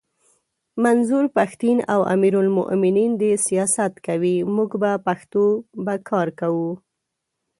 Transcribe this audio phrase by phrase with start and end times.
[0.83, 5.43] منظور پښتین او امیر المومنین دي سیاست کوي موږ به پښتو
[5.85, 6.69] به کار کوو!